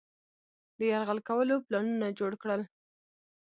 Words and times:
د 0.77 0.79
یرغل 0.91 1.19
کولو 1.27 1.55
پلانونه 1.65 2.07
جوړ 2.19 2.31
کړل. 2.41 2.61